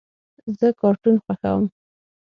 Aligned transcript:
زه 0.57 0.67
کارټون 0.79 1.15
خوښوم. 1.23 1.63